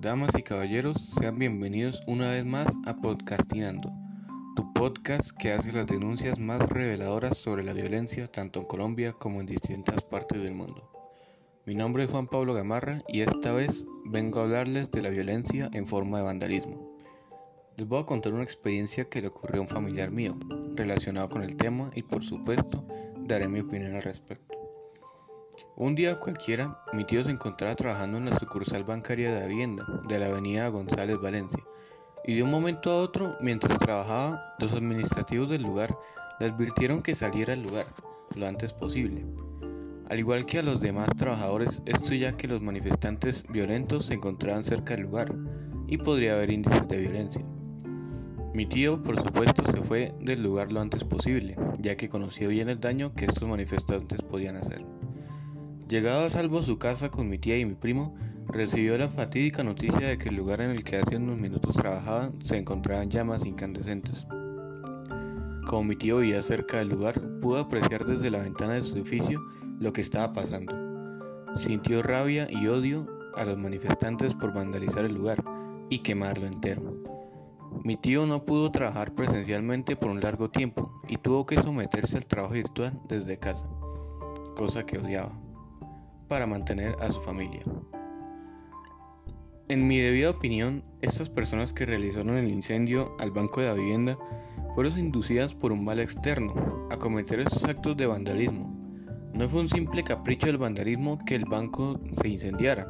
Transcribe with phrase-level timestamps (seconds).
[0.00, 3.92] Damas y caballeros, sean bienvenidos una vez más a Podcastinando,
[4.56, 9.40] tu podcast que hace las denuncias más reveladoras sobre la violencia tanto en Colombia como
[9.40, 10.90] en distintas partes del mundo.
[11.66, 15.68] Mi nombre es Juan Pablo Gamarra y esta vez vengo a hablarles de la violencia
[15.74, 16.96] en forma de vandalismo.
[17.76, 20.34] Les voy a contar una experiencia que le ocurrió a un familiar mío
[20.76, 22.86] relacionado con el tema y por supuesto
[23.18, 24.59] daré mi opinión al respecto.
[25.82, 30.18] Un día cualquiera, mi tío se encontraba trabajando en la sucursal bancaria de Hacienda de
[30.18, 31.64] la avenida González Valencia,
[32.26, 35.96] y de un momento a otro, mientras trabajaba, los administrativos del lugar
[36.38, 37.86] le advirtieron que saliera del lugar
[38.36, 39.24] lo antes posible.
[40.10, 44.64] Al igual que a los demás trabajadores, esto ya que los manifestantes violentos se encontraban
[44.64, 45.34] cerca del lugar
[45.86, 47.46] y podría haber índices de violencia.
[48.52, 52.68] Mi tío, por supuesto, se fue del lugar lo antes posible, ya que conocía bien
[52.68, 54.84] el daño que estos manifestantes podían hacer.
[55.90, 58.14] Llegado a salvo su casa con mi tía y mi primo,
[58.46, 62.38] recibió la fatídica noticia de que el lugar en el que hace unos minutos trabajaban
[62.44, 64.24] se encontraban llamas incandescentes.
[65.66, 69.40] Como mi tío vivía cerca del lugar, pudo apreciar desde la ventana de su edificio
[69.80, 70.72] lo que estaba pasando.
[71.56, 75.42] Sintió rabia y odio a los manifestantes por vandalizar el lugar
[75.88, 77.02] y quemarlo entero.
[77.82, 82.26] Mi tío no pudo trabajar presencialmente por un largo tiempo y tuvo que someterse al
[82.26, 83.66] trabajo virtual desde casa,
[84.54, 85.49] cosa que odiaba
[86.30, 87.60] para mantener a su familia.
[89.68, 94.16] En mi debida opinión, estas personas que realizaron el incendio al Banco de la Vivienda
[94.76, 98.72] fueron inducidas por un mal externo a cometer estos actos de vandalismo.
[99.34, 102.86] No fue un simple capricho del vandalismo que el banco se incendiara,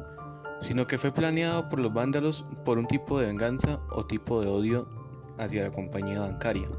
[0.61, 4.49] sino que fue planeado por los vándalos por un tipo de venganza o tipo de
[4.49, 4.87] odio
[5.39, 6.69] hacia la compañía bancaria.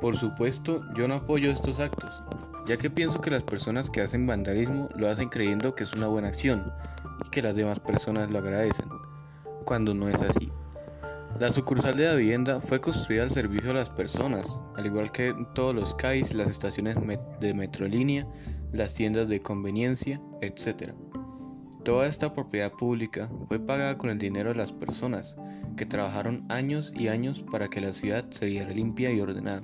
[0.00, 2.22] Por supuesto, yo no apoyo estos actos,
[2.68, 6.06] ya que pienso que las personas que hacen vandalismo lo hacen creyendo que es una
[6.06, 6.70] buena acción
[7.24, 8.90] y que las demás personas lo agradecen,
[9.64, 10.52] cuando no es así.
[11.40, 15.34] La sucursal de la vivienda fue construida al servicio de las personas, al igual que
[15.54, 16.96] todos los CAIs, las estaciones
[17.40, 18.26] de metrolínea,
[18.72, 20.92] las tiendas de conveniencia, etc.
[21.84, 25.36] Toda esta propiedad pública fue pagada con el dinero de las personas,
[25.78, 29.62] que trabajaron años y años para que la ciudad se viera limpia y ordenada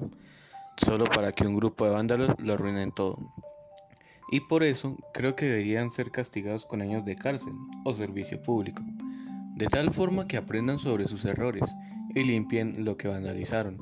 [0.76, 3.18] solo para que un grupo de vándalos lo arruinen todo.
[4.30, 7.52] Y por eso creo que deberían ser castigados con años de cárcel
[7.84, 8.82] o servicio público,
[9.54, 11.64] de tal forma que aprendan sobre sus errores
[12.14, 13.78] y limpien lo que vandalizaron.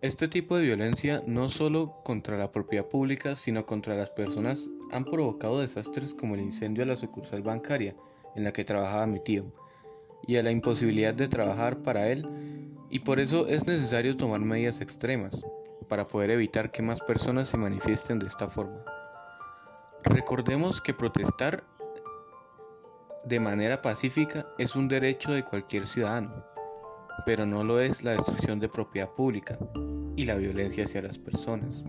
[0.00, 5.04] Este tipo de violencia no solo contra la propiedad pública, sino contra las personas han
[5.04, 7.96] provocado desastres como el incendio a la sucursal bancaria
[8.36, 9.52] en la que trabajaba mi tío,
[10.26, 12.26] y a la imposibilidad de trabajar para él
[12.90, 15.42] y por eso es necesario tomar medidas extremas
[15.88, 18.84] para poder evitar que más personas se manifiesten de esta forma.
[20.04, 21.64] Recordemos que protestar
[23.24, 26.44] de manera pacífica es un derecho de cualquier ciudadano,
[27.26, 29.58] pero no lo es la destrucción de propiedad pública
[30.16, 31.82] y la violencia hacia las personas.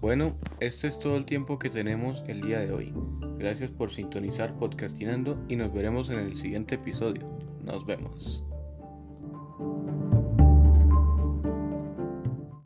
[0.00, 2.94] Bueno, este es todo el tiempo que tenemos el día de hoy.
[3.38, 7.26] Gracias por sintonizar Podcastinando y nos veremos en el siguiente episodio.
[7.64, 8.47] Nos vemos.
[9.58, 9.97] thank you